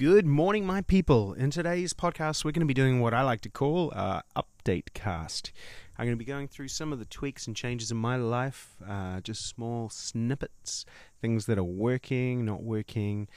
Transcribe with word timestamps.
Good 0.00 0.24
morning, 0.24 0.64
my 0.64 0.80
people. 0.80 1.34
In 1.34 1.50
today's 1.50 1.92
podcast, 1.92 2.42
we're 2.42 2.52
going 2.52 2.60
to 2.60 2.66
be 2.66 2.72
doing 2.72 3.00
what 3.00 3.12
I 3.12 3.20
like 3.20 3.42
to 3.42 3.50
call 3.50 3.92
uh, 3.94 4.22
update 4.34 4.94
cast. 4.94 5.52
I'm 5.98 6.06
going 6.06 6.16
to 6.16 6.18
be 6.18 6.24
going 6.24 6.48
through 6.48 6.68
some 6.68 6.90
of 6.90 6.98
the 6.98 7.04
tweaks 7.04 7.46
and 7.46 7.54
changes 7.54 7.90
in 7.90 7.98
my 7.98 8.16
life, 8.16 8.76
uh, 8.88 9.20
just 9.20 9.46
small 9.46 9.90
snippets, 9.90 10.86
things 11.20 11.44
that 11.44 11.58
are 11.58 11.62
working, 11.62 12.46
not 12.46 12.62
working, 12.62 13.28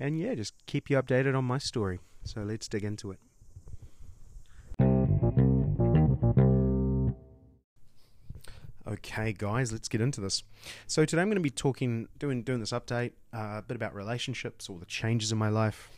and 0.00 0.18
yeah, 0.18 0.34
just 0.34 0.54
keep 0.64 0.88
you 0.88 0.96
updated 0.96 1.36
on 1.36 1.44
my 1.44 1.58
story. 1.58 1.98
So 2.24 2.40
let's 2.40 2.66
dig 2.66 2.82
into 2.82 3.10
it. 3.10 3.18
Okay, 8.88 9.34
guys, 9.34 9.70
let's 9.70 9.88
get 9.88 10.00
into 10.00 10.22
this. 10.22 10.44
So 10.86 11.04
today 11.04 11.20
I'm 11.20 11.28
going 11.28 11.34
to 11.34 11.42
be 11.42 11.50
talking, 11.50 12.08
doing 12.18 12.42
doing 12.42 12.60
this 12.60 12.72
update, 12.72 13.12
uh, 13.34 13.58
a 13.58 13.64
bit 13.68 13.76
about 13.76 13.94
relationships, 13.94 14.70
all 14.70 14.78
the 14.78 14.86
changes 14.86 15.30
in 15.30 15.36
my 15.36 15.50
life, 15.50 15.90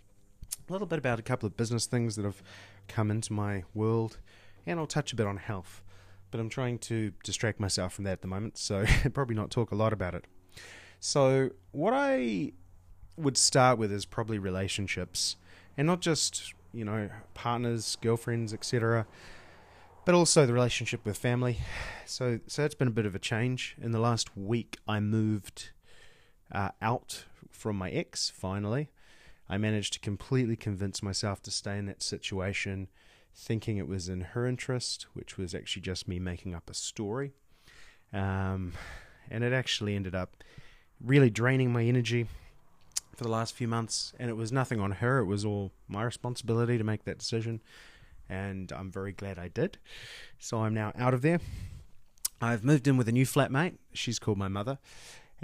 a 0.68 0.72
little 0.72 0.86
bit 0.86 0.98
about 0.98 1.18
a 1.18 1.22
couple 1.22 1.46
of 1.46 1.56
business 1.56 1.86
things 1.86 2.16
that 2.16 2.24
have 2.24 2.42
come 2.88 3.10
into 3.10 3.32
my 3.32 3.64
world, 3.74 4.18
and 4.66 4.78
I'll 4.78 4.86
touch 4.86 5.12
a 5.12 5.16
bit 5.16 5.26
on 5.26 5.36
health. 5.36 5.82
But 6.30 6.40
I'm 6.40 6.48
trying 6.48 6.78
to 6.80 7.12
distract 7.24 7.58
myself 7.58 7.94
from 7.94 8.04
that 8.04 8.12
at 8.12 8.22
the 8.22 8.28
moment, 8.28 8.58
so 8.58 8.84
probably 9.14 9.34
not 9.34 9.50
talk 9.50 9.70
a 9.70 9.74
lot 9.74 9.92
about 9.92 10.14
it. 10.14 10.26
So 11.00 11.50
what 11.72 11.94
I 11.94 12.52
would 13.16 13.36
start 13.36 13.78
with 13.78 13.90
is 13.92 14.04
probably 14.04 14.38
relationships, 14.38 15.36
and 15.76 15.86
not 15.86 16.00
just 16.00 16.54
you 16.72 16.84
know 16.84 17.08
partners, 17.34 17.96
girlfriends, 18.00 18.52
etc 18.52 19.06
but 20.08 20.14
also 20.14 20.46
the 20.46 20.54
relationship 20.54 21.04
with 21.04 21.18
family. 21.18 21.58
So, 22.06 22.40
so 22.46 22.62
that's 22.62 22.74
been 22.74 22.88
a 22.88 22.90
bit 22.90 23.04
of 23.04 23.14
a 23.14 23.18
change. 23.18 23.76
In 23.78 23.92
the 23.92 23.98
last 23.98 24.34
week, 24.34 24.78
I 24.88 25.00
moved 25.00 25.68
uh, 26.50 26.70
out 26.80 27.26
from 27.50 27.76
my 27.76 27.90
ex. 27.90 28.30
Finally, 28.30 28.88
I 29.48 29.58
managed 29.58 29.94
to 29.94 30.00
completely 30.00 30.56
convince 30.56 31.02
myself 31.02 31.42
to 31.42 31.50
stay 31.50 31.78
in 31.78 31.86
that 31.86 32.02
situation, 32.02 32.88
thinking 33.34 33.76
it 33.76 33.88
was 33.88 34.08
in 34.08 34.20
her 34.20 34.46
interest, 34.46 35.06
which 35.14 35.38
was 35.38 35.54
actually 35.54 35.82
just 35.82 36.08
me 36.08 36.18
making 36.18 36.54
up 36.54 36.68
a 36.68 36.74
story. 36.74 37.32
Um, 38.12 38.72
and 39.30 39.44
it 39.44 39.52
actually 39.52 39.94
ended 39.94 40.14
up 40.14 40.42
really 41.00 41.30
draining 41.30 41.72
my 41.72 41.84
energy 41.84 42.26
for 43.14 43.24
the 43.24 43.30
last 43.30 43.54
few 43.54 43.68
months. 43.68 44.12
And 44.18 44.30
it 44.30 44.36
was 44.36 44.52
nothing 44.52 44.80
on 44.80 44.92
her; 44.92 45.18
it 45.18 45.26
was 45.26 45.44
all 45.44 45.72
my 45.88 46.02
responsibility 46.02 46.78
to 46.78 46.84
make 46.84 47.04
that 47.04 47.18
decision 47.18 47.60
and 48.28 48.72
I'm 48.72 48.90
very 48.90 49.12
glad 49.12 49.38
I 49.38 49.48
did. 49.48 49.78
So 50.38 50.58
I'm 50.58 50.74
now 50.74 50.92
out 50.98 51.14
of 51.14 51.22
there. 51.22 51.40
I've 52.40 52.64
moved 52.64 52.86
in 52.86 52.96
with 52.96 53.08
a 53.08 53.12
new 53.12 53.26
flatmate. 53.26 53.74
She's 53.92 54.18
called 54.18 54.38
my 54.38 54.48
mother, 54.48 54.78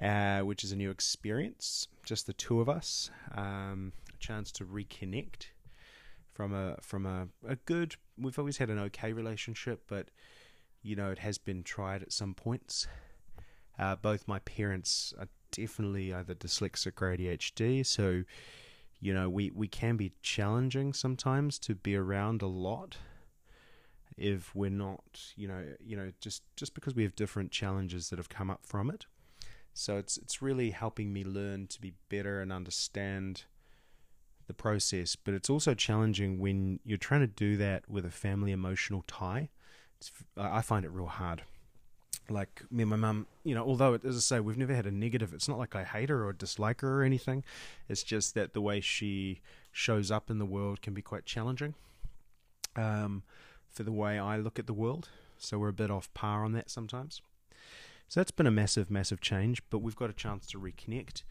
uh, 0.03 0.41
which 0.41 0.65
is 0.65 0.73
a 0.73 0.77
new 0.77 0.91
experience. 0.91 1.89
Just 2.05 2.27
the 2.27 2.33
two 2.33 2.61
of 2.61 2.69
us, 2.69 3.11
um, 3.35 3.93
a 4.15 4.19
chance 4.19 4.51
to 4.53 4.65
reconnect 4.65 5.47
from 6.33 6.53
a 6.53 6.77
from 6.81 7.07
a, 7.07 7.29
a 7.47 7.57
good. 7.57 7.97
We've 8.19 8.39
always 8.39 8.59
had 8.59 8.71
an 8.71 8.79
okay 8.79 9.13
relationship, 9.13 9.83
but 9.89 10.09
you 10.83 10.97
know 10.97 11.11
it 11.11 11.19
has 11.19 11.39
been 11.39 11.63
tried 11.63 12.03
at 12.03 12.13
some 12.13 12.35
points. 12.35 12.87
Uh, 13.79 13.97
both 13.97 14.29
my 14.29 14.39
parents 14.41 15.13
are 15.19 15.29
definitely 15.51 16.15
either 16.15 16.35
dyslexic 16.35 17.03
or 17.03 17.17
ADHD, 17.17 17.85
so 17.85 18.25
you 19.05 19.13
know, 19.13 19.29
we, 19.29 19.51
we 19.55 19.69
can 19.69 19.99
be 19.99 20.13
challenging 20.23 20.95
sometimes 20.95 21.59
to 21.59 21.75
be 21.75 21.95
around 21.95 22.41
a 22.41 22.47
lot 22.47 22.97
if 24.17 24.55
we're 24.55 24.71
not, 24.71 25.21
you 25.37 25.47
know, 25.47 25.63
you 25.85 25.95
know, 25.95 26.11
just 26.23 26.43
just 26.57 26.75
because 26.75 26.95
we 26.95 27.03
have 27.03 27.15
different 27.15 27.51
challenges 27.51 28.09
that 28.09 28.19
have 28.19 28.31
come 28.31 28.49
up 28.49 28.65
from 28.65 28.91
it. 28.91 29.05
So 29.75 29.99
it's 29.99 30.17
it's 30.17 30.41
really 30.41 30.71
helping 30.71 31.13
me 31.13 31.25
learn 31.25 31.67
to 31.69 31.81
be 31.81 31.95
better 32.09 32.41
and 32.41 32.53
understand 32.53 33.45
the 34.47 34.55
process, 34.55 35.17
but 35.17 35.35
it's 35.35 35.51
also 35.51 35.75
challenging 35.75 36.39
when 36.39 36.81
you're 36.85 36.99
trying 36.99 37.23
to 37.23 37.27
do 37.27 37.57
that 37.57 37.89
with 37.89 38.05
a 38.05 38.11
family 38.11 38.53
emotional 38.53 39.03
tie. 39.07 39.49
It's, 39.99 40.13
I 40.37 40.61
find 40.63 40.85
it 40.85 40.91
real 40.91 41.07
hard 41.07 41.43
like 42.29 42.63
me 42.71 42.83
and 42.83 42.91
my 42.91 42.97
mum, 42.97 43.27
you 43.43 43.55
know, 43.55 43.65
although 43.65 43.95
as 43.95 44.17
I 44.17 44.21
say, 44.21 44.41
we've 44.41 44.57
never 44.57 44.75
had 44.75 44.87
a 44.87 44.91
negative. 44.91 45.35
It's 45.35 45.49
not 45.49 45.59
like 45.59 45.75
I 45.77 45.85
hate 45.85 46.09
her 46.09 46.27
or 46.27 46.33
dislike 46.33 46.81
her 46.81 47.01
or 47.01 47.05
anything. 47.05 47.45
It's 47.89 48.03
just 48.03 48.35
that 48.35 48.55
the 48.55 48.61
way 48.61 48.81
she 48.81 49.41
shows 49.73 50.11
up 50.11 50.31
in 50.31 50.39
the 50.39 50.47
world 50.47 50.81
can 50.81 50.95
be 50.95 51.03
quite 51.03 51.27
challenging. 51.27 51.75
Um, 52.77 53.23
for 53.71 53.83
the 53.83 53.93
way 53.93 54.19
I 54.19 54.37
look 54.37 54.59
at 54.59 54.67
the 54.67 54.73
world, 54.73 55.09
so 55.37 55.59
we're 55.59 55.69
a 55.69 55.73
bit 55.73 55.91
off 55.91 56.13
par 56.15 56.45
on 56.45 56.53
that 56.53 56.71
sometimes. 56.71 57.21
So 58.09 58.21
that's 58.21 58.31
been 58.31 58.47
a 58.47 58.53
massive, 58.53 58.91
massive 58.91 59.21
change. 59.21 59.63
But 59.71 59.79
we've 59.79 59.97
got 59.97 60.11
a 60.11 60.15
chance 60.15 60.47
to 60.49 60.59
reconnect, 60.59 61.23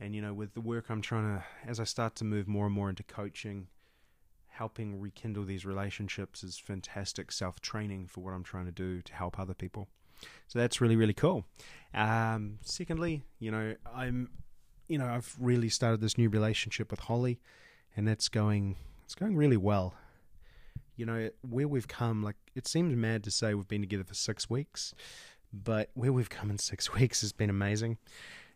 and 0.00 0.14
you 0.14 0.22
know, 0.22 0.34
with 0.34 0.54
the 0.54 0.60
work 0.60 0.86
I'm 0.88 1.02
trying 1.02 1.38
to, 1.38 1.44
as 1.66 1.78
I 1.80 1.84
start 1.84 2.14
to 2.16 2.24
move 2.24 2.48
more 2.48 2.66
and 2.66 2.74
more 2.74 2.88
into 2.88 3.02
coaching, 3.02 3.68
helping 4.58 5.00
rekindle 5.00 5.44
these 5.44 5.64
relationships 5.64 6.42
is 6.42 6.58
fantastic 6.58 7.30
self 7.30 7.60
training 7.60 8.06
for 8.08 8.20
what 8.20 8.32
I'm 8.32 8.42
trying 8.42 8.66
to 8.66 8.72
do 8.72 9.00
to 9.02 9.12
help 9.14 9.38
other 9.38 9.54
people. 9.54 9.88
So 10.48 10.58
that's 10.58 10.80
really 10.80 10.96
really 10.96 11.14
cool. 11.14 11.44
Um, 11.94 12.58
secondly, 12.62 13.22
you 13.38 13.50
know, 13.50 13.76
I'm, 13.94 14.30
you 14.88 14.98
know, 14.98 15.06
I've 15.06 15.36
really 15.38 15.68
started 15.68 16.00
this 16.00 16.18
new 16.18 16.28
relationship 16.28 16.90
with 16.90 17.00
Holly, 17.00 17.40
and 17.96 18.06
that's 18.06 18.28
going 18.28 18.76
it's 19.04 19.14
going 19.14 19.36
really 19.36 19.56
well. 19.56 19.94
You 20.96 21.06
know, 21.06 21.30
where 21.42 21.68
we've 21.68 21.86
come, 21.86 22.24
like 22.24 22.34
it 22.56 22.66
seems 22.66 22.96
mad 22.96 23.22
to 23.24 23.30
say 23.30 23.54
we've 23.54 23.68
been 23.68 23.82
together 23.82 24.02
for 24.02 24.14
six 24.14 24.50
weeks, 24.50 24.92
but 25.52 25.90
where 25.94 26.12
we've 26.12 26.30
come 26.30 26.50
in 26.50 26.58
six 26.58 26.92
weeks 26.94 27.20
has 27.20 27.32
been 27.32 27.50
amazing, 27.50 27.98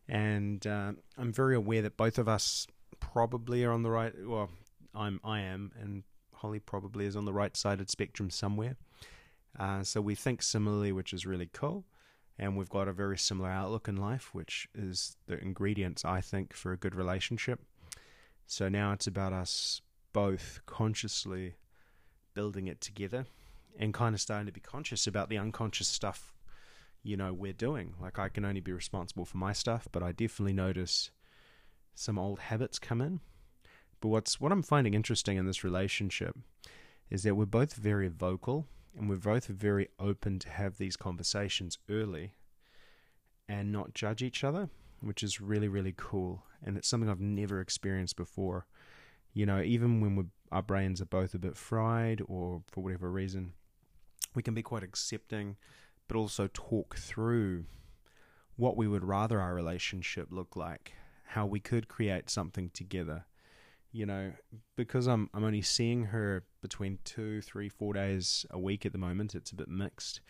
and 0.08 0.66
uh, 0.66 0.92
I'm 1.16 1.32
very 1.32 1.54
aware 1.54 1.82
that 1.82 1.96
both 1.96 2.18
of 2.18 2.28
us 2.28 2.66
probably 3.00 3.64
are 3.64 3.72
on 3.72 3.82
the 3.82 3.90
right. 3.90 4.12
Well, 4.24 4.50
I'm 4.94 5.20
I 5.24 5.40
am, 5.40 5.72
and 5.80 6.02
Holly 6.34 6.60
probably 6.60 7.06
is 7.06 7.16
on 7.16 7.24
the 7.24 7.32
right 7.32 7.56
side 7.56 7.80
of 7.80 7.90
spectrum 7.90 8.30
somewhere. 8.30 8.76
Uh, 9.58 9.82
so 9.82 10.00
we 10.00 10.14
think 10.14 10.42
similarly, 10.42 10.92
which 10.92 11.12
is 11.12 11.26
really 11.26 11.48
cool. 11.52 11.84
And 12.38 12.56
we've 12.56 12.70
got 12.70 12.88
a 12.88 12.92
very 12.92 13.18
similar 13.18 13.50
outlook 13.50 13.88
in 13.88 13.96
life, 13.96 14.30
which 14.32 14.66
is 14.74 15.16
the 15.26 15.38
ingredients, 15.38 16.04
I 16.04 16.20
think, 16.20 16.54
for 16.54 16.72
a 16.72 16.76
good 16.76 16.94
relationship. 16.94 17.60
So 18.46 18.68
now 18.68 18.92
it's 18.92 19.06
about 19.06 19.32
us 19.32 19.82
both 20.12 20.60
consciously 20.66 21.54
building 22.34 22.66
it 22.66 22.80
together 22.80 23.26
and 23.78 23.94
kind 23.94 24.14
of 24.14 24.20
starting 24.20 24.46
to 24.46 24.52
be 24.52 24.60
conscious 24.60 25.06
about 25.06 25.28
the 25.28 25.38
unconscious 25.38 25.88
stuff, 25.88 26.32
you 27.02 27.16
know, 27.16 27.32
we're 27.32 27.52
doing. 27.52 27.94
Like, 28.00 28.18
I 28.18 28.28
can 28.28 28.44
only 28.44 28.60
be 28.60 28.72
responsible 28.72 29.24
for 29.24 29.38
my 29.38 29.52
stuff, 29.52 29.88
but 29.92 30.02
I 30.02 30.12
definitely 30.12 30.52
notice 30.52 31.10
some 31.94 32.18
old 32.18 32.38
habits 32.38 32.78
come 32.78 33.00
in. 33.00 33.20
But 34.00 34.08
what's 34.08 34.40
what 34.40 34.52
I'm 34.52 34.62
finding 34.62 34.94
interesting 34.94 35.36
in 35.36 35.46
this 35.46 35.62
relationship 35.62 36.36
is 37.10 37.22
that 37.22 37.36
we're 37.36 37.44
both 37.44 37.74
very 37.74 38.08
vocal 38.08 38.66
and 38.96 39.08
we're 39.08 39.16
both 39.16 39.46
very 39.46 39.88
open 39.98 40.38
to 40.40 40.48
have 40.48 40.78
these 40.78 40.96
conversations 40.96 41.78
early 41.88 42.34
and 43.48 43.70
not 43.72 43.94
judge 43.94 44.22
each 44.22 44.44
other, 44.44 44.68
which 45.00 45.22
is 45.22 45.40
really, 45.40 45.68
really 45.68 45.94
cool. 45.96 46.42
And 46.64 46.76
it's 46.76 46.88
something 46.88 47.08
I've 47.08 47.20
never 47.20 47.60
experienced 47.60 48.16
before. 48.16 48.66
You 49.34 49.46
know, 49.46 49.60
even 49.60 50.00
when 50.00 50.30
our 50.50 50.62
brains 50.62 51.00
are 51.00 51.06
both 51.06 51.34
a 51.34 51.38
bit 51.38 51.56
fried 51.56 52.22
or 52.26 52.62
for 52.66 52.82
whatever 52.82 53.10
reason, 53.10 53.52
we 54.34 54.42
can 54.42 54.54
be 54.54 54.62
quite 54.62 54.82
accepting, 54.82 55.56
but 56.08 56.16
also 56.16 56.48
talk 56.52 56.96
through 56.96 57.64
what 58.56 58.76
we 58.76 58.86
would 58.86 59.04
rather 59.04 59.40
our 59.40 59.54
relationship 59.54 60.28
look 60.30 60.56
like, 60.56 60.92
how 61.26 61.46
we 61.46 61.60
could 61.60 61.88
create 61.88 62.28
something 62.28 62.70
together 62.70 63.24
you 63.92 64.06
know, 64.06 64.32
because 64.76 65.06
I'm 65.06 65.28
I'm 65.34 65.44
only 65.44 65.62
seeing 65.62 66.06
her 66.06 66.44
between 66.62 66.98
two, 67.04 67.42
three, 67.42 67.68
four 67.68 67.92
days 67.92 68.46
a 68.50 68.58
week 68.58 68.86
at 68.86 68.92
the 68.92 68.98
moment. 68.98 69.34
It's 69.34 69.50
a 69.50 69.54
bit 69.54 69.68
mixed 69.68 70.20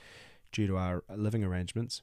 due 0.51 0.67
to 0.67 0.77
our 0.77 1.05
living 1.09 1.45
arrangements. 1.45 2.03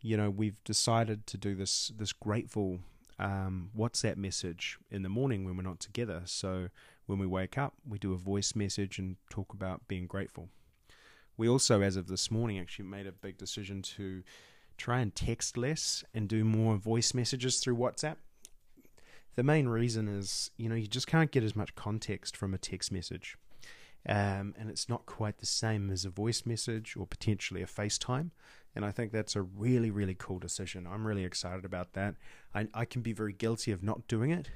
You 0.00 0.16
know, 0.16 0.30
we've 0.30 0.62
decided 0.64 1.26
to 1.26 1.36
do 1.36 1.54
this 1.54 1.92
this 1.96 2.12
grateful 2.12 2.80
um, 3.18 3.70
WhatsApp 3.76 4.16
message 4.16 4.78
in 4.90 5.02
the 5.02 5.08
morning 5.08 5.44
when 5.44 5.56
we're 5.56 5.62
not 5.62 5.80
together. 5.80 6.22
So 6.24 6.68
when 7.06 7.18
we 7.18 7.26
wake 7.26 7.58
up, 7.58 7.74
we 7.86 7.98
do 7.98 8.14
a 8.14 8.18
voice 8.18 8.54
message 8.54 8.98
and 8.98 9.16
talk 9.28 9.52
about 9.52 9.86
being 9.88 10.06
grateful. 10.06 10.48
We 11.38 11.48
also, 11.48 11.80
as 11.80 11.96
of 11.96 12.08
this 12.08 12.30
morning, 12.30 12.58
actually 12.58 12.84
made 12.84 13.06
a 13.06 13.12
big 13.12 13.38
decision 13.38 13.80
to 13.82 14.22
try 14.76 15.00
and 15.00 15.14
text 15.14 15.56
less 15.56 16.04
and 16.12 16.28
do 16.28 16.44
more 16.44 16.76
voice 16.76 17.14
messages 17.14 17.58
through 17.58 17.76
WhatsApp 17.76 18.16
the 19.38 19.44
main 19.44 19.68
reason 19.68 20.08
is, 20.08 20.50
you 20.56 20.68
know, 20.68 20.74
you 20.74 20.88
just 20.88 21.06
can't 21.06 21.30
get 21.30 21.44
as 21.44 21.54
much 21.54 21.76
context 21.76 22.36
from 22.36 22.54
a 22.54 22.58
text 22.58 22.90
message. 22.90 23.36
Um, 24.04 24.52
and 24.58 24.68
it's 24.68 24.88
not 24.88 25.06
quite 25.06 25.38
the 25.38 25.46
same 25.46 25.90
as 25.90 26.04
a 26.04 26.10
voice 26.10 26.44
message 26.44 26.96
or 26.96 27.06
potentially 27.06 27.62
a 27.62 27.66
FaceTime. 27.66 28.30
And 28.74 28.84
I 28.84 28.90
think 28.90 29.12
that's 29.12 29.36
a 29.36 29.42
really, 29.42 29.92
really 29.92 30.16
cool 30.18 30.40
decision. 30.40 30.88
I'm 30.88 31.06
really 31.06 31.24
excited 31.24 31.64
about 31.64 31.92
that. 31.92 32.16
I, 32.52 32.66
I 32.74 32.84
can 32.84 33.00
be 33.00 33.12
very 33.12 33.32
guilty 33.32 33.70
of 33.70 33.80
not 33.80 34.08
doing 34.08 34.32
it. 34.32 34.50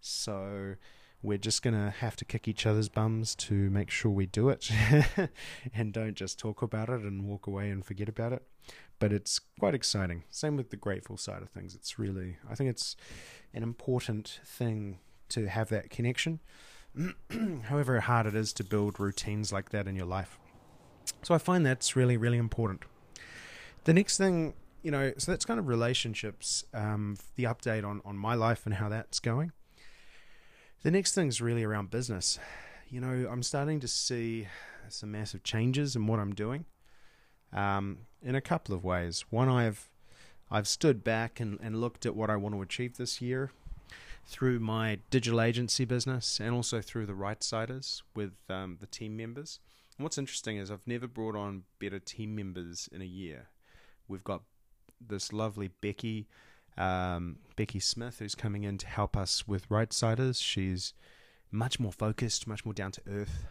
So 0.00 0.74
we're 1.22 1.38
just 1.38 1.62
going 1.62 1.74
to 1.74 1.90
have 1.90 2.16
to 2.16 2.24
kick 2.24 2.46
each 2.46 2.66
other's 2.66 2.88
bums 2.88 3.34
to 3.34 3.54
make 3.70 3.90
sure 3.90 4.10
we 4.10 4.26
do 4.26 4.48
it 4.48 4.70
and 5.74 5.92
don't 5.92 6.14
just 6.14 6.38
talk 6.38 6.62
about 6.62 6.88
it 6.88 7.00
and 7.00 7.24
walk 7.24 7.46
away 7.46 7.70
and 7.70 7.84
forget 7.84 8.08
about 8.08 8.32
it 8.32 8.42
but 8.98 9.12
it's 9.12 9.40
quite 9.58 9.74
exciting. 9.74 10.24
Same 10.30 10.56
with 10.56 10.70
the 10.70 10.76
grateful 10.76 11.16
side 11.16 11.42
of 11.42 11.50
things. 11.50 11.74
It's 11.74 11.98
really, 11.98 12.36
I 12.48 12.54
think 12.54 12.70
it's 12.70 12.96
an 13.52 13.62
important 13.62 14.40
thing 14.44 14.98
to 15.30 15.46
have 15.46 15.68
that 15.68 15.90
connection. 15.90 16.40
However 17.64 18.00
hard 18.00 18.26
it 18.26 18.34
is 18.34 18.52
to 18.54 18.64
build 18.64 18.98
routines 18.98 19.52
like 19.52 19.70
that 19.70 19.86
in 19.86 19.96
your 19.96 20.06
life. 20.06 20.38
So 21.22 21.34
I 21.34 21.38
find 21.38 21.64
that's 21.64 21.94
really, 21.94 22.16
really 22.16 22.38
important. 22.38 22.84
The 23.84 23.92
next 23.92 24.18
thing, 24.18 24.54
you 24.82 24.90
know, 24.90 25.12
so 25.18 25.30
that's 25.32 25.44
kind 25.44 25.60
of 25.60 25.68
relationships, 25.68 26.64
um, 26.72 27.16
the 27.36 27.44
update 27.44 27.84
on, 27.84 28.00
on 28.04 28.16
my 28.16 28.34
life 28.34 28.64
and 28.64 28.74
how 28.74 28.88
that's 28.88 29.20
going. 29.20 29.52
The 30.86 30.92
next 30.92 31.16
thing 31.16 31.26
is 31.26 31.40
really 31.40 31.64
around 31.64 31.90
business. 31.90 32.38
You 32.88 33.00
know, 33.00 33.28
I'm 33.28 33.42
starting 33.42 33.80
to 33.80 33.88
see 33.88 34.46
some 34.88 35.10
massive 35.10 35.42
changes 35.42 35.96
in 35.96 36.06
what 36.06 36.20
I'm 36.20 36.32
doing 36.32 36.64
um, 37.52 38.06
in 38.22 38.36
a 38.36 38.40
couple 38.40 38.72
of 38.72 38.84
ways. 38.84 39.24
One, 39.30 39.48
I've 39.48 39.90
I've 40.48 40.68
stood 40.68 41.02
back 41.02 41.40
and, 41.40 41.58
and 41.60 41.80
looked 41.80 42.06
at 42.06 42.14
what 42.14 42.30
I 42.30 42.36
want 42.36 42.54
to 42.54 42.62
achieve 42.62 42.98
this 42.98 43.20
year 43.20 43.50
through 44.26 44.60
my 44.60 45.00
digital 45.10 45.40
agency 45.40 45.84
business 45.84 46.38
and 46.38 46.54
also 46.54 46.80
through 46.80 47.06
the 47.06 47.16
Right 47.16 47.42
Siders 47.42 48.04
with 48.14 48.34
um, 48.48 48.76
the 48.78 48.86
team 48.86 49.16
members. 49.16 49.58
And 49.98 50.04
what's 50.04 50.18
interesting 50.18 50.56
is 50.56 50.70
I've 50.70 50.86
never 50.86 51.08
brought 51.08 51.34
on 51.34 51.64
better 51.80 51.98
team 51.98 52.36
members 52.36 52.88
in 52.92 53.02
a 53.02 53.06
year. 53.06 53.48
We've 54.06 54.22
got 54.22 54.42
this 55.04 55.32
lovely 55.32 55.66
Becky, 55.80 56.28
um, 56.76 57.36
Becky 57.56 57.80
Smith, 57.80 58.18
who's 58.18 58.34
coming 58.34 58.64
in 58.64 58.78
to 58.78 58.86
help 58.86 59.16
us 59.16 59.48
with 59.48 59.70
Right 59.70 59.92
Siders. 59.92 60.40
She's 60.40 60.92
much 61.50 61.80
more 61.80 61.92
focused, 61.92 62.46
much 62.46 62.64
more 62.64 62.74
down 62.74 62.92
to 62.92 63.00
earth, 63.08 63.46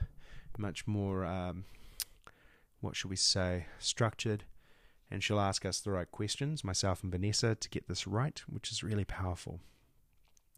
much 0.57 0.85
more, 0.85 1.25
um, 1.25 1.65
what 2.81 2.95
should 2.95 3.09
we 3.09 3.15
say, 3.15 3.65
structured. 3.79 4.43
And 5.09 5.23
she'll 5.23 5.39
ask 5.39 5.65
us 5.65 5.79
the 5.79 5.91
right 5.91 6.09
questions, 6.09 6.63
myself 6.63 7.03
and 7.03 7.11
Vanessa, 7.11 7.55
to 7.55 7.69
get 7.69 7.87
this 7.87 8.07
right, 8.07 8.41
which 8.47 8.71
is 8.71 8.83
really 8.83 9.05
powerful. 9.05 9.59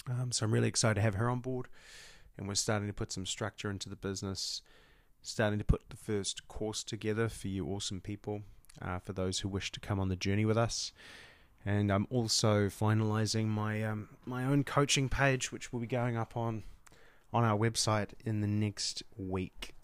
Um, 0.09 0.31
so 0.31 0.45
I'm 0.45 0.53
really 0.53 0.69
excited 0.69 0.95
to 0.95 1.01
have 1.01 1.15
her 1.15 1.29
on 1.29 1.39
board, 1.39 1.67
and 2.37 2.47
we're 2.47 2.55
starting 2.55 2.87
to 2.87 2.93
put 2.93 3.11
some 3.11 3.25
structure 3.25 3.69
into 3.69 3.89
the 3.89 3.95
business, 3.95 4.61
starting 5.21 5.59
to 5.59 5.65
put 5.65 5.89
the 5.89 5.97
first 5.97 6.47
course 6.47 6.83
together 6.83 7.27
for 7.27 7.49
you 7.49 7.67
awesome 7.67 7.99
people, 7.99 8.43
uh, 8.81 8.99
for 8.99 9.11
those 9.11 9.39
who 9.39 9.49
wish 9.49 9.71
to 9.73 9.79
come 9.81 9.99
on 9.99 10.07
the 10.07 10.15
journey 10.15 10.45
with 10.45 10.57
us. 10.57 10.93
And 11.65 11.91
I'm 11.91 12.07
also 12.09 12.67
finalizing 12.67 13.47
my 13.47 13.83
um, 13.83 14.09
my 14.25 14.45
own 14.45 14.63
coaching 14.63 15.09
page, 15.09 15.51
which 15.51 15.73
will 15.73 15.79
be 15.79 15.87
going 15.87 16.15
up 16.15 16.37
on 16.37 16.63
on 17.33 17.43
our 17.43 17.57
website 17.57 18.11
in 18.25 18.41
the 18.41 18.47
next 18.47 19.03
week, 19.17 19.75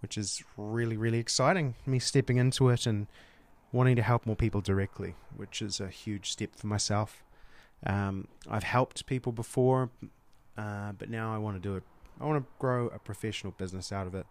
which 0.00 0.18
is 0.18 0.42
really 0.56 0.96
really 0.96 1.18
exciting. 1.18 1.74
Me 1.86 1.98
stepping 1.98 2.36
into 2.36 2.68
it 2.68 2.86
and 2.86 3.06
wanting 3.72 3.96
to 3.96 4.02
help 4.02 4.26
more 4.26 4.36
people 4.36 4.60
directly, 4.60 5.14
which 5.34 5.62
is 5.62 5.80
a 5.80 5.88
huge 5.88 6.30
step 6.30 6.54
for 6.54 6.66
myself. 6.66 7.22
Um, 7.86 8.28
I've 8.48 8.64
helped 8.64 9.06
people 9.06 9.32
before, 9.32 9.90
uh, 10.56 10.92
but 10.92 11.08
now 11.08 11.34
I 11.34 11.38
want 11.38 11.56
to 11.56 11.60
do 11.60 11.76
it. 11.76 11.82
I 12.20 12.26
want 12.26 12.44
to 12.44 12.50
grow 12.58 12.88
a 12.88 12.98
professional 12.98 13.54
business 13.56 13.90
out 13.90 14.06
of 14.06 14.14
it, 14.14 14.26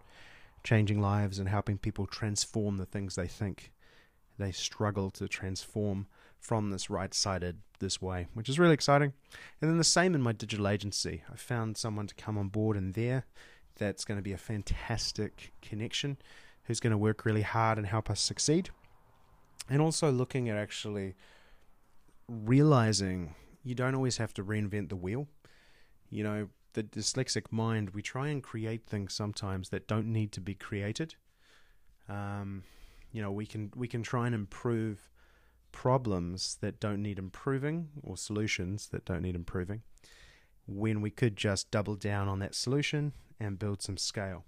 changing 0.62 1.00
lives 1.00 1.38
and 1.38 1.48
helping 1.48 1.76
people 1.76 2.06
transform 2.06 2.78
the 2.78 2.86
things 2.86 3.16
they 3.16 3.26
think 3.26 3.72
they 4.38 4.52
struggle 4.52 5.10
to 5.10 5.28
transform 5.28 6.06
from 6.42 6.70
this 6.70 6.90
right 6.90 7.14
sided 7.14 7.58
this 7.78 8.02
way, 8.02 8.26
which 8.34 8.48
is 8.48 8.58
really 8.58 8.74
exciting. 8.74 9.12
And 9.60 9.70
then 9.70 9.78
the 9.78 9.84
same 9.84 10.14
in 10.14 10.20
my 10.20 10.32
digital 10.32 10.66
agency. 10.66 11.22
I 11.32 11.36
found 11.36 11.76
someone 11.76 12.08
to 12.08 12.14
come 12.16 12.36
on 12.36 12.48
board 12.48 12.76
in 12.76 12.92
there 12.92 13.24
that's 13.78 14.04
going 14.04 14.18
to 14.18 14.22
be 14.22 14.32
a 14.32 14.38
fantastic 14.38 15.52
connection 15.62 16.18
who's 16.64 16.80
going 16.80 16.90
to 16.90 16.98
work 16.98 17.24
really 17.24 17.42
hard 17.42 17.78
and 17.78 17.86
help 17.86 18.10
us 18.10 18.20
succeed. 18.20 18.70
And 19.70 19.80
also 19.80 20.10
looking 20.10 20.48
at 20.48 20.56
actually 20.56 21.14
realizing 22.28 23.36
you 23.62 23.76
don't 23.76 23.94
always 23.94 24.16
have 24.16 24.34
to 24.34 24.44
reinvent 24.44 24.88
the 24.88 24.96
wheel. 24.96 25.28
You 26.10 26.24
know, 26.24 26.48
the 26.72 26.82
dyslexic 26.82 27.52
mind, 27.52 27.90
we 27.90 28.02
try 28.02 28.28
and 28.28 28.42
create 28.42 28.84
things 28.86 29.14
sometimes 29.14 29.68
that 29.68 29.86
don't 29.86 30.06
need 30.06 30.32
to 30.32 30.40
be 30.40 30.54
created. 30.54 31.14
Um, 32.08 32.64
you 33.12 33.22
know, 33.22 33.30
we 33.30 33.46
can 33.46 33.70
we 33.76 33.86
can 33.86 34.02
try 34.02 34.26
and 34.26 34.34
improve 34.34 35.11
problems 35.72 36.58
that 36.60 36.78
don't 36.78 37.02
need 37.02 37.18
improving 37.18 37.88
or 38.02 38.16
solutions 38.16 38.88
that 38.88 39.04
don't 39.04 39.22
need 39.22 39.34
improving 39.34 39.82
when 40.66 41.00
we 41.00 41.10
could 41.10 41.36
just 41.36 41.70
double 41.70 41.96
down 41.96 42.28
on 42.28 42.38
that 42.38 42.54
solution 42.54 43.12
and 43.40 43.58
build 43.58 43.82
some 43.82 43.96
scale. 43.96 44.44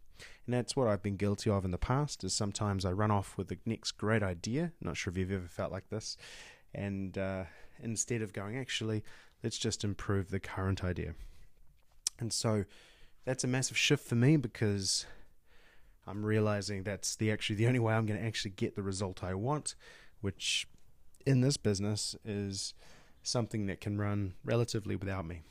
And 0.46 0.54
that's 0.54 0.76
what 0.76 0.86
I've 0.86 1.02
been 1.02 1.16
guilty 1.16 1.50
of 1.50 1.64
in 1.64 1.70
the 1.70 1.78
past 1.78 2.22
is 2.22 2.32
sometimes 2.32 2.84
I 2.84 2.92
run 2.92 3.10
off 3.10 3.36
with 3.36 3.48
the 3.48 3.58
next 3.66 3.92
great 3.92 4.22
idea. 4.22 4.72
Not 4.80 4.96
sure 4.96 5.10
if 5.10 5.18
you've 5.18 5.32
ever 5.32 5.48
felt 5.48 5.72
like 5.72 5.88
this. 5.88 6.16
And 6.74 7.16
uh, 7.18 7.44
instead 7.82 8.22
of 8.22 8.32
going, 8.32 8.56
actually, 8.56 9.02
let's 9.42 9.58
just 9.58 9.84
improve 9.84 10.30
the 10.30 10.40
current 10.40 10.84
idea. 10.84 11.14
And 12.20 12.32
so 12.32 12.64
that's 13.24 13.44
a 13.44 13.48
massive 13.48 13.76
shift 13.76 14.06
for 14.06 14.14
me 14.14 14.36
because 14.36 15.06
I'm 16.06 16.24
realizing 16.24 16.82
that's 16.82 17.16
the 17.16 17.32
actually 17.32 17.56
the 17.56 17.66
only 17.66 17.80
way 17.80 17.94
I'm 17.94 18.06
going 18.06 18.20
to 18.20 18.26
actually 18.26 18.52
get 18.52 18.76
the 18.76 18.82
result 18.82 19.24
I 19.24 19.34
want, 19.34 19.74
which 20.20 20.68
in 21.26 21.40
this 21.40 21.56
business 21.56 22.16
is 22.24 22.74
something 23.22 23.66
that 23.66 23.80
can 23.80 23.98
run 23.98 24.34
relatively 24.44 24.96
without 24.96 25.26
me. 25.26 25.42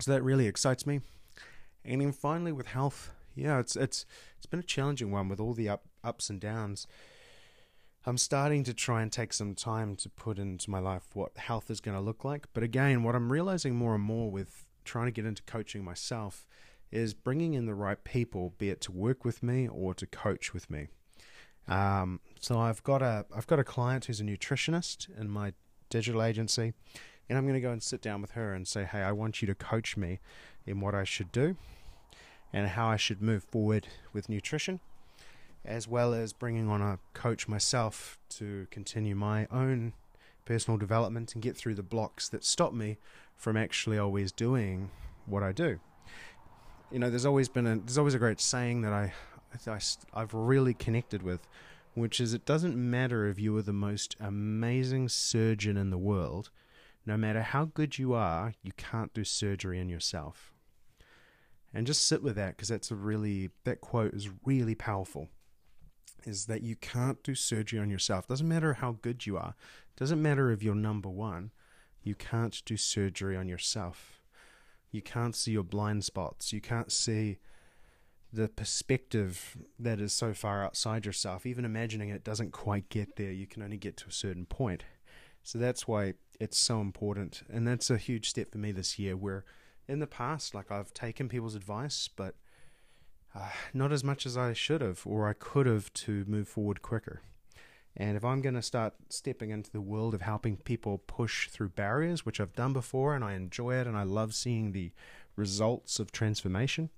So 0.00 0.12
that 0.12 0.22
really 0.22 0.46
excites 0.46 0.86
me. 0.86 1.00
And 1.84 2.00
then 2.00 2.12
finally 2.12 2.52
with 2.52 2.66
health, 2.66 3.10
yeah, 3.34 3.58
it's 3.58 3.76
it's 3.76 4.04
it's 4.36 4.46
been 4.46 4.60
a 4.60 4.64
challenging 4.64 5.10
one 5.10 5.28
with 5.28 5.40
all 5.40 5.54
the 5.54 5.68
up, 5.68 5.84
ups 6.02 6.30
and 6.30 6.40
downs. 6.40 6.86
I'm 8.06 8.18
starting 8.18 8.64
to 8.64 8.72
try 8.72 9.02
and 9.02 9.12
take 9.12 9.32
some 9.32 9.54
time 9.54 9.96
to 9.96 10.08
put 10.08 10.38
into 10.38 10.70
my 10.70 10.78
life 10.78 11.04
what 11.14 11.36
health 11.36 11.70
is 11.70 11.80
going 11.80 11.96
to 11.96 12.02
look 12.02 12.24
like. 12.24 12.46
But 12.54 12.62
again, 12.62 13.02
what 13.02 13.14
I'm 13.14 13.30
realizing 13.30 13.74
more 13.74 13.94
and 13.94 14.02
more 14.02 14.30
with 14.30 14.64
trying 14.84 15.06
to 15.06 15.12
get 15.12 15.26
into 15.26 15.42
coaching 15.42 15.84
myself 15.84 16.46
is 16.90 17.12
bringing 17.12 17.54
in 17.54 17.66
the 17.66 17.74
right 17.74 18.02
people, 18.02 18.54
be 18.56 18.70
it 18.70 18.80
to 18.82 18.92
work 18.92 19.24
with 19.24 19.42
me 19.42 19.68
or 19.68 19.92
to 19.94 20.06
coach 20.06 20.54
with 20.54 20.70
me. 20.70 20.88
Um, 21.68 22.20
so 22.40 22.58
I've 22.58 22.82
got 22.82 23.02
a 23.02 23.26
I've 23.34 23.46
got 23.46 23.58
a 23.58 23.64
client 23.64 24.06
who's 24.06 24.20
a 24.20 24.24
nutritionist 24.24 25.08
in 25.18 25.28
my 25.28 25.52
digital 25.90 26.22
agency, 26.22 26.72
and 27.28 27.36
I'm 27.36 27.44
going 27.44 27.54
to 27.54 27.60
go 27.60 27.72
and 27.72 27.82
sit 27.82 28.00
down 28.00 28.22
with 28.22 28.32
her 28.32 28.54
and 28.54 28.66
say, 28.66 28.84
hey, 28.84 29.02
I 29.02 29.12
want 29.12 29.42
you 29.42 29.46
to 29.46 29.54
coach 29.54 29.96
me 29.96 30.20
in 30.66 30.80
what 30.80 30.94
I 30.94 31.04
should 31.04 31.32
do 31.32 31.56
and 32.52 32.68
how 32.68 32.88
I 32.88 32.96
should 32.96 33.20
move 33.20 33.44
forward 33.44 33.88
with 34.12 34.28
nutrition 34.28 34.80
as 35.64 35.86
well 35.86 36.14
as 36.14 36.32
bringing 36.32 36.68
on 36.68 36.80
a 36.80 36.98
coach 37.12 37.46
myself 37.46 38.18
to 38.30 38.66
continue 38.70 39.14
my 39.14 39.46
own 39.50 39.92
personal 40.44 40.78
development 40.78 41.34
and 41.34 41.42
get 41.42 41.56
through 41.56 41.74
the 41.74 41.82
blocks 41.82 42.28
that 42.30 42.42
stop 42.42 42.72
me 42.72 42.96
from 43.36 43.56
actually 43.56 43.98
always 43.98 44.32
doing 44.32 44.90
what 45.26 45.42
I 45.42 45.52
do. 45.52 45.78
You 46.90 46.98
know, 46.98 47.10
there's 47.10 47.26
always 47.26 47.50
been 47.50 47.66
a 47.66 47.76
there's 47.76 47.98
always 47.98 48.14
a 48.14 48.18
great 48.18 48.40
saying 48.40 48.80
that 48.82 48.94
I, 48.94 49.12
I've 50.14 50.34
really 50.34 50.74
connected 50.74 51.22
with, 51.22 51.46
which 51.94 52.20
is 52.20 52.34
it 52.34 52.44
doesn't 52.44 52.76
matter 52.76 53.26
if 53.26 53.38
you 53.38 53.56
are 53.56 53.62
the 53.62 53.72
most 53.72 54.16
amazing 54.20 55.08
surgeon 55.08 55.76
in 55.76 55.90
the 55.90 55.98
world, 55.98 56.50
no 57.06 57.16
matter 57.16 57.42
how 57.42 57.66
good 57.66 57.98
you 57.98 58.12
are, 58.12 58.54
you 58.62 58.72
can't 58.76 59.14
do 59.14 59.24
surgery 59.24 59.78
in 59.80 59.88
yourself. 59.88 60.52
And 61.72 61.86
just 61.86 62.06
sit 62.06 62.22
with 62.22 62.36
that 62.36 62.56
because 62.56 62.68
that's 62.68 62.90
a 62.90 62.96
really 62.96 63.50
that 63.64 63.80
quote 63.80 64.14
is 64.14 64.30
really 64.44 64.74
powerful 64.74 65.28
is 66.24 66.46
that 66.46 66.62
you 66.62 66.76
can't 66.76 67.22
do 67.22 67.34
surgery 67.34 67.78
on 67.78 67.90
yourself. 67.90 68.26
Doesn't 68.26 68.48
matter 68.48 68.74
how 68.74 68.98
good 69.02 69.26
you 69.26 69.36
are. 69.36 69.54
Doesn't 69.96 70.20
matter 70.20 70.50
if 70.50 70.62
you're 70.62 70.74
number 70.74 71.08
one. 71.08 71.52
You 72.02 72.14
can't 72.14 72.62
do 72.64 72.76
surgery 72.76 73.36
on 73.36 73.48
yourself. 73.48 74.20
You 74.90 75.02
can't 75.02 75.36
see 75.36 75.52
your 75.52 75.64
blind 75.64 76.04
spots. 76.04 76.52
You 76.52 76.60
can't 76.60 76.90
see 76.90 77.38
the 78.32 78.48
perspective 78.48 79.56
that 79.78 80.00
is 80.00 80.12
so 80.12 80.34
far 80.34 80.64
outside 80.64 81.06
yourself. 81.06 81.46
Even 81.46 81.64
imagining 81.64 82.10
it 82.10 82.24
doesn't 82.24 82.52
quite 82.52 82.88
get 82.88 83.16
there. 83.16 83.32
You 83.32 83.46
can 83.46 83.62
only 83.62 83.78
get 83.78 83.96
to 83.98 84.08
a 84.08 84.12
certain 84.12 84.46
point. 84.46 84.84
So 85.42 85.58
that's 85.58 85.88
why 85.88 86.14
it's 86.38 86.58
so 86.58 86.80
important. 86.80 87.42
And 87.50 87.66
that's 87.66 87.90
a 87.90 87.96
huge 87.96 88.28
step 88.28 88.52
for 88.52 88.58
me 88.58 88.72
this 88.72 88.98
year 88.98 89.16
where 89.16 89.44
in 89.86 89.98
the 89.98 90.06
past, 90.06 90.54
like 90.54 90.70
I've 90.70 90.92
taken 90.92 91.28
people's 91.28 91.54
advice, 91.54 92.08
but 92.14 92.34
uh, 93.34 93.48
not 93.72 93.92
as 93.92 94.04
much 94.04 94.26
as 94.26 94.36
I 94.36 94.52
should 94.52 94.82
have 94.82 95.02
or 95.06 95.28
I 95.28 95.32
could 95.32 95.66
have 95.66 95.92
to 95.94 96.24
move 96.26 96.48
forward 96.48 96.82
quicker. 96.82 97.22
And 97.96 98.16
if 98.16 98.24
I'm 98.24 98.42
going 98.42 98.54
to 98.54 98.62
start 98.62 98.94
stepping 99.08 99.50
into 99.50 99.72
the 99.72 99.80
world 99.80 100.14
of 100.14 100.20
helping 100.20 100.56
people 100.56 100.98
push 100.98 101.48
through 101.48 101.70
barriers, 101.70 102.24
which 102.24 102.40
I've 102.40 102.54
done 102.54 102.72
before 102.72 103.14
and 103.14 103.24
I 103.24 103.34
enjoy 103.34 103.74
it 103.74 103.86
and 103.86 103.96
I 103.96 104.04
love 104.04 104.34
seeing 104.34 104.72
the 104.72 104.92
results 105.34 105.98
of 105.98 106.12
transformation, 106.12 106.90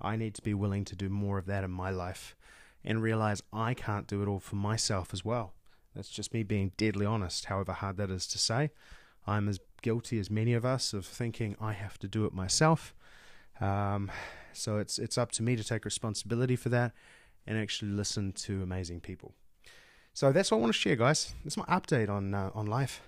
I 0.00 0.16
need 0.16 0.34
to 0.34 0.42
be 0.42 0.54
willing 0.54 0.84
to 0.86 0.96
do 0.96 1.08
more 1.08 1.38
of 1.38 1.46
that 1.46 1.64
in 1.64 1.70
my 1.70 1.90
life 1.90 2.34
and 2.84 3.02
realize 3.02 3.42
I 3.52 3.74
can't 3.74 4.06
do 4.06 4.22
it 4.22 4.28
all 4.28 4.40
for 4.40 4.56
myself 4.56 5.10
as 5.12 5.24
well. 5.24 5.54
That's 5.94 6.08
just 6.08 6.32
me 6.32 6.42
being 6.42 6.72
deadly 6.76 7.04
honest, 7.04 7.46
however 7.46 7.72
hard 7.72 7.96
that 7.96 8.10
is 8.10 8.26
to 8.28 8.38
say. 8.38 8.70
I'm 9.26 9.48
as 9.48 9.58
guilty 9.82 10.18
as 10.18 10.30
many 10.30 10.54
of 10.54 10.64
us 10.64 10.92
of 10.92 11.04
thinking 11.04 11.56
I 11.60 11.72
have 11.72 11.98
to 11.98 12.08
do 12.08 12.24
it 12.24 12.32
myself. 12.32 12.94
Um, 13.60 14.10
so 14.52 14.78
it's 14.78 14.98
it's 14.98 15.18
up 15.18 15.30
to 15.32 15.42
me 15.42 15.56
to 15.56 15.64
take 15.64 15.84
responsibility 15.84 16.56
for 16.56 16.70
that 16.70 16.92
and 17.46 17.58
actually 17.58 17.90
listen 17.90 18.32
to 18.32 18.62
amazing 18.62 19.00
people. 19.00 19.34
So 20.14 20.32
that's 20.32 20.50
what 20.50 20.58
I 20.58 20.60
want 20.60 20.72
to 20.72 20.78
share, 20.78 20.96
guys. 20.96 21.34
That's 21.44 21.56
my 21.56 21.64
update 21.64 22.08
on 22.08 22.34
uh, 22.34 22.50
on 22.54 22.66
life. 22.66 23.02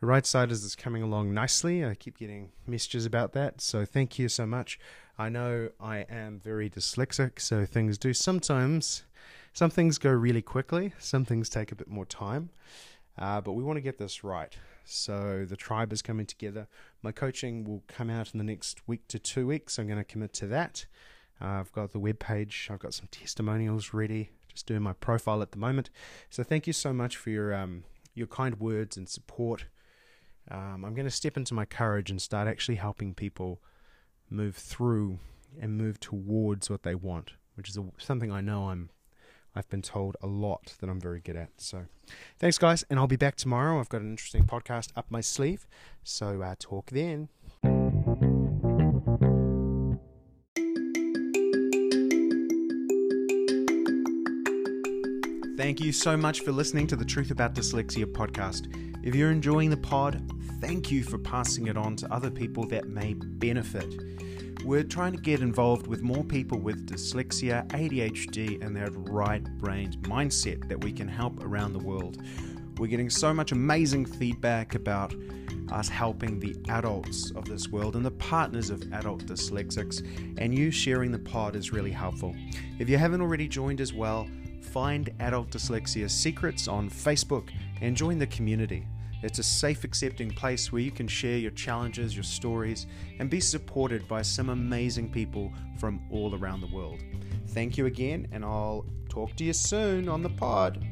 The 0.00 0.06
right 0.06 0.26
side 0.26 0.50
is 0.50 0.74
coming 0.74 1.02
along 1.02 1.32
nicely. 1.32 1.84
I 1.84 1.94
keep 1.94 2.18
getting 2.18 2.50
messages 2.66 3.06
about 3.06 3.32
that, 3.34 3.60
so 3.60 3.84
thank 3.84 4.18
you 4.18 4.28
so 4.28 4.46
much. 4.46 4.78
I 5.18 5.28
know 5.28 5.70
I 5.78 5.98
am 6.08 6.40
very 6.40 6.70
dyslexic, 6.70 7.40
so 7.40 7.66
things 7.66 7.98
do 7.98 8.14
sometimes, 8.14 9.04
some 9.52 9.70
things 9.70 9.98
go 9.98 10.10
really 10.10 10.42
quickly, 10.42 10.94
some 10.98 11.24
things 11.24 11.48
take 11.48 11.70
a 11.70 11.74
bit 11.74 11.88
more 11.88 12.06
time, 12.06 12.50
uh, 13.18 13.40
but 13.40 13.52
we 13.52 13.62
want 13.62 13.76
to 13.76 13.82
get 13.82 13.98
this 13.98 14.24
right. 14.24 14.56
So 14.84 15.44
the 15.48 15.56
tribe 15.56 15.92
is 15.92 16.02
coming 16.02 16.26
together. 16.26 16.66
My 17.02 17.12
coaching 17.12 17.64
will 17.64 17.82
come 17.86 18.10
out 18.10 18.32
in 18.32 18.38
the 18.38 18.44
next 18.44 18.80
week 18.88 19.06
to 19.08 19.18
two 19.18 19.46
weeks. 19.46 19.78
I'm 19.78 19.86
going 19.86 19.98
to 19.98 20.04
commit 20.04 20.32
to 20.34 20.46
that. 20.48 20.86
Uh, 21.40 21.60
I've 21.60 21.72
got 21.72 21.92
the 21.92 21.98
web 21.98 22.18
page. 22.18 22.68
I've 22.70 22.78
got 22.78 22.94
some 22.94 23.08
testimonials 23.10 23.92
ready. 23.92 24.30
Just 24.48 24.66
doing 24.66 24.82
my 24.82 24.92
profile 24.94 25.42
at 25.42 25.52
the 25.52 25.58
moment. 25.58 25.90
So 26.30 26.42
thank 26.42 26.66
you 26.66 26.72
so 26.72 26.92
much 26.92 27.16
for 27.16 27.30
your 27.30 27.54
um, 27.54 27.84
your 28.14 28.26
kind 28.26 28.60
words 28.60 28.96
and 28.96 29.08
support. 29.08 29.66
Um, 30.50 30.84
I'm 30.84 30.94
going 30.94 31.06
to 31.06 31.10
step 31.10 31.36
into 31.36 31.54
my 31.54 31.64
courage 31.64 32.10
and 32.10 32.20
start 32.20 32.48
actually 32.48 32.74
helping 32.74 33.14
people 33.14 33.60
move 34.32 34.56
through 34.56 35.18
and 35.60 35.76
move 35.76 36.00
towards 36.00 36.70
what 36.70 36.82
they 36.82 36.94
want, 36.94 37.32
which 37.54 37.68
is 37.68 37.76
a, 37.76 37.84
something 37.98 38.32
I 38.32 38.40
know 38.40 38.68
I'm 38.68 38.90
I've 39.54 39.68
been 39.68 39.82
told 39.82 40.16
a 40.22 40.26
lot 40.26 40.74
that 40.80 40.88
I'm 40.88 41.00
very 41.00 41.20
good 41.20 41.36
at. 41.36 41.50
So, 41.58 41.84
thanks, 42.38 42.56
guys, 42.56 42.84
and 42.88 42.98
I'll 42.98 43.06
be 43.06 43.16
back 43.16 43.36
tomorrow. 43.36 43.78
I've 43.78 43.88
got 43.88 44.00
an 44.00 44.10
interesting 44.10 44.44
podcast 44.44 44.88
up 44.96 45.06
my 45.10 45.20
sleeve. 45.20 45.66
So, 46.02 46.40
uh, 46.40 46.54
talk 46.58 46.90
then. 46.90 47.28
Thank 55.58 55.80
you 55.80 55.92
so 55.92 56.16
much 56.16 56.40
for 56.40 56.50
listening 56.50 56.86
to 56.88 56.96
the 56.96 57.04
Truth 57.04 57.30
About 57.30 57.54
Dyslexia 57.54 58.06
podcast. 58.06 58.66
If 59.06 59.14
you're 59.14 59.30
enjoying 59.30 59.70
the 59.70 59.76
pod, 59.76 60.20
thank 60.60 60.90
you 60.90 61.04
for 61.04 61.18
passing 61.18 61.66
it 61.66 61.76
on 61.76 61.94
to 61.96 62.12
other 62.12 62.30
people 62.30 62.66
that 62.68 62.88
may 62.88 63.14
benefit. 63.14 63.92
We're 64.64 64.84
trying 64.84 65.10
to 65.12 65.18
get 65.18 65.40
involved 65.40 65.88
with 65.88 66.02
more 66.02 66.22
people 66.22 66.56
with 66.56 66.86
dyslexia, 66.86 67.66
ADHD, 67.70 68.64
and 68.64 68.76
that 68.76 68.92
right 68.94 69.42
brained 69.58 69.96
mindset 70.02 70.68
that 70.68 70.80
we 70.84 70.92
can 70.92 71.08
help 71.08 71.42
around 71.42 71.72
the 71.72 71.80
world. 71.80 72.22
We're 72.78 72.86
getting 72.86 73.10
so 73.10 73.34
much 73.34 73.50
amazing 73.50 74.06
feedback 74.06 74.76
about 74.76 75.16
us 75.72 75.88
helping 75.88 76.38
the 76.38 76.54
adults 76.68 77.32
of 77.32 77.44
this 77.46 77.70
world 77.70 77.96
and 77.96 78.06
the 78.06 78.12
partners 78.12 78.70
of 78.70 78.80
adult 78.92 79.26
dyslexics, 79.26 80.06
and 80.38 80.56
you 80.56 80.70
sharing 80.70 81.10
the 81.10 81.18
pod 81.18 81.56
is 81.56 81.72
really 81.72 81.90
helpful. 81.90 82.32
If 82.78 82.88
you 82.88 82.98
haven't 82.98 83.20
already 83.20 83.48
joined 83.48 83.80
as 83.80 83.92
well, 83.92 84.28
find 84.60 85.10
Adult 85.18 85.50
Dyslexia 85.50 86.08
Secrets 86.08 86.68
on 86.68 86.88
Facebook 86.88 87.50
and 87.80 87.96
join 87.96 88.16
the 88.16 88.28
community. 88.28 88.86
It's 89.22 89.38
a 89.38 89.42
safe, 89.42 89.84
accepting 89.84 90.30
place 90.30 90.72
where 90.72 90.82
you 90.82 90.90
can 90.90 91.06
share 91.06 91.38
your 91.38 91.52
challenges, 91.52 92.14
your 92.14 92.24
stories, 92.24 92.86
and 93.18 93.30
be 93.30 93.40
supported 93.40 94.06
by 94.08 94.22
some 94.22 94.48
amazing 94.48 95.10
people 95.10 95.52
from 95.78 96.02
all 96.10 96.34
around 96.34 96.60
the 96.60 96.74
world. 96.74 97.00
Thank 97.48 97.78
you 97.78 97.86
again, 97.86 98.26
and 98.32 98.44
I'll 98.44 98.84
talk 99.08 99.36
to 99.36 99.44
you 99.44 99.52
soon 99.52 100.08
on 100.08 100.22
the 100.22 100.30
pod. 100.30 100.84